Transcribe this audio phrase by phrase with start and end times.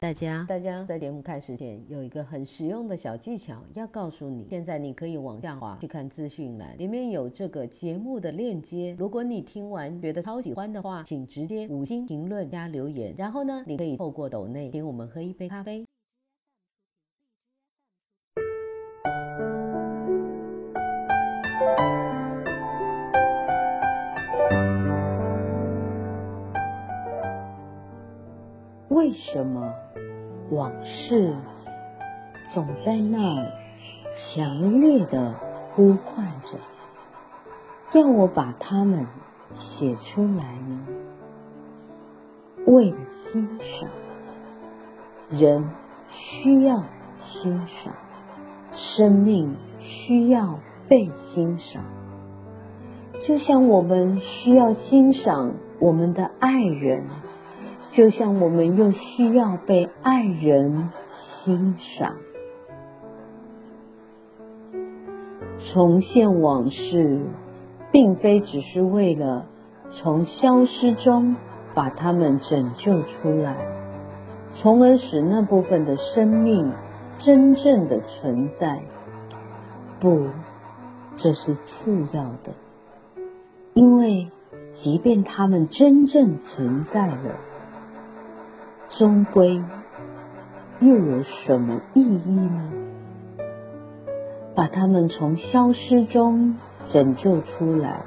[0.00, 0.46] 大家。
[0.48, 8.96] 大家在节目开始前有一个很实用的小技巧要告诉你，现在你可以往下滑去看资讯栏，里面有这个节目的链接。
[8.98, 15.84] 如果你听完觉得超喜欢的话，请直接五星评论加留言，然后呢，你可以透过抖内请我们喝一杯咖啡。
[28.88, 29.72] 为什么
[30.50, 31.34] 往事
[32.42, 33.52] 总在那儿
[34.12, 35.32] 强烈的
[35.72, 36.58] 呼唤着，
[37.92, 39.06] 要我把它们
[39.54, 40.58] 写出来？
[42.66, 43.88] 为了欣赏，
[45.28, 45.70] 人
[46.08, 46.82] 需要
[47.16, 47.94] 欣赏，
[48.72, 51.84] 生命需要被欣赏，
[53.22, 57.04] 就像我们需要欣赏我们的爱人。
[57.90, 62.16] 就像我们又需要被爱人欣赏，
[65.58, 67.20] 重现往事，
[67.90, 69.46] 并非只是为了
[69.90, 71.34] 从消失中
[71.74, 73.56] 把他们拯救出来，
[74.52, 76.72] 从而使那部分的生命
[77.18, 78.82] 真正的存在。
[79.98, 80.28] 不，
[81.16, 82.52] 这是次要的，
[83.74, 84.30] 因为
[84.70, 87.49] 即便他们真正存在了。
[88.90, 89.62] 终归
[90.80, 92.72] 又有什么意义呢？
[94.56, 96.56] 把他们从消失中
[96.88, 98.02] 拯救出来，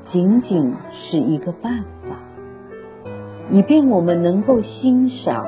[0.00, 2.16] 仅仅是一个办法，
[3.48, 5.46] 以便我们能够欣赏，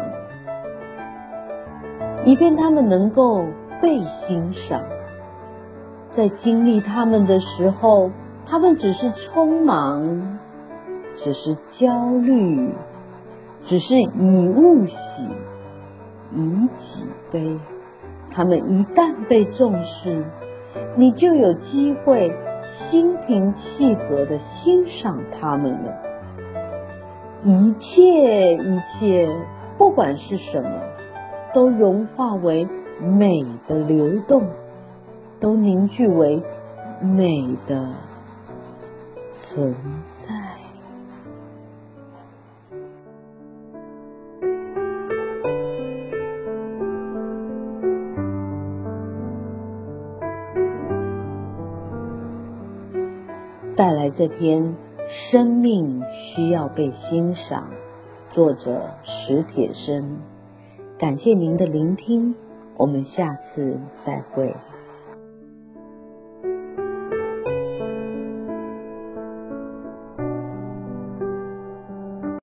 [2.25, 3.45] 以便他们能够
[3.83, 4.85] 被欣赏。
[6.11, 8.13] 在经历他们的时候，
[8.47, 10.39] 他们只是匆忙，
[11.17, 12.73] 只是焦虑。
[13.65, 15.29] 只是以物喜，
[16.35, 17.59] 以己悲。
[18.31, 20.25] 他们一旦被重视，
[20.97, 25.93] 你就有机会心平气和地欣赏他们了。
[27.45, 29.35] 一切一切，
[29.77, 30.71] 不管是什么，
[31.53, 32.67] 都融化为
[33.01, 34.47] 美的流动，
[35.41, 36.43] 都凝聚为
[37.01, 37.89] 美的
[39.31, 39.75] 存
[40.11, 40.33] 在。
[53.83, 54.63] 带来这篇
[55.09, 57.69] 《生命需要被欣赏》，
[58.33, 60.19] 作者史铁生。
[60.97, 62.37] 感谢您的聆听，
[62.77, 64.55] 我们下次再会。